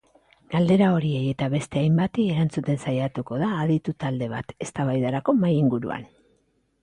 Galdera 0.51 0.85
horiei 0.93 1.25
eta 1.33 1.49
beste 1.55 1.81
hainbati 1.81 2.23
erantzuten 2.35 2.79
saiatuko 2.87 3.39
da 3.43 3.51
aditu 3.65 3.95
talde 4.05 4.29
bat 4.31 4.55
eztabaidarako 4.67 5.37
mahai-inguruan. 5.45 6.09